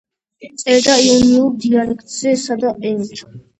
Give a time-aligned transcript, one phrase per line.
[0.61, 3.25] წერდა იონიურ დიალექტზე, სადა ენით.